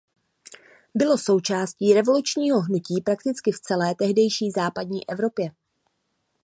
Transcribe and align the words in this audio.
Bylo 0.95 1.17
součástí 1.17 1.93
revolučního 1.93 2.61
hnutí 2.61 3.01
prakticky 3.01 3.51
v 3.51 3.59
celé 3.59 3.95
tehdejší 3.95 4.51
západní 4.51 5.09
Evropě. 5.09 5.51